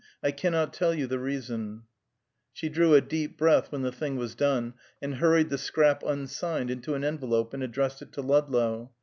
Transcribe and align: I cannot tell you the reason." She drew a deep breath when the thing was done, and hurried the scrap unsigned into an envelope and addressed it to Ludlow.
I 0.23 0.31
cannot 0.31 0.73
tell 0.73 0.95
you 0.95 1.05
the 1.05 1.19
reason." 1.19 1.83
She 2.53 2.69
drew 2.69 2.95
a 2.95 3.01
deep 3.01 3.37
breath 3.37 3.71
when 3.71 3.83
the 3.83 3.91
thing 3.91 4.15
was 4.17 4.33
done, 4.33 4.73
and 4.99 5.13
hurried 5.17 5.49
the 5.51 5.59
scrap 5.59 6.01
unsigned 6.01 6.71
into 6.71 6.95
an 6.95 7.03
envelope 7.03 7.53
and 7.53 7.61
addressed 7.61 8.01
it 8.01 8.11
to 8.13 8.23
Ludlow. 8.23 8.91